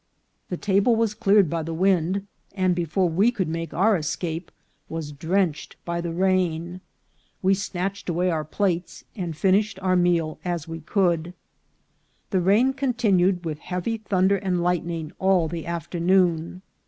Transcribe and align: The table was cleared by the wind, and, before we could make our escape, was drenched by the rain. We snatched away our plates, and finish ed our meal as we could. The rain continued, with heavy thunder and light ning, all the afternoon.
The 0.49 0.57
table 0.57 0.95
was 0.95 1.13
cleared 1.13 1.47
by 1.47 1.61
the 1.61 1.75
wind, 1.75 2.25
and, 2.55 2.73
before 2.73 3.07
we 3.07 3.29
could 3.29 3.47
make 3.47 3.71
our 3.71 3.95
escape, 3.95 4.51
was 4.89 5.11
drenched 5.11 5.75
by 5.85 6.01
the 6.01 6.11
rain. 6.11 6.81
We 7.43 7.53
snatched 7.53 8.09
away 8.09 8.31
our 8.31 8.43
plates, 8.43 9.03
and 9.15 9.37
finish 9.37 9.77
ed 9.77 9.79
our 9.81 9.95
meal 9.95 10.39
as 10.43 10.67
we 10.67 10.79
could. 10.79 11.35
The 12.31 12.41
rain 12.41 12.73
continued, 12.73 13.45
with 13.45 13.59
heavy 13.59 13.97
thunder 13.99 14.37
and 14.37 14.63
light 14.63 14.83
ning, 14.87 15.11
all 15.19 15.47
the 15.47 15.67
afternoon. 15.67 16.63